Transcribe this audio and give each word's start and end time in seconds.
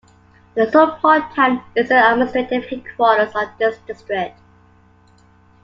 The 0.55 0.65
Supaul 0.65 1.31
town 1.35 1.61
is 1.75 1.89
the 1.89 2.11
administrative 2.11 2.65
headquarters 2.67 3.33
of 3.35 3.55
this 3.59 3.77
district. 3.85 4.35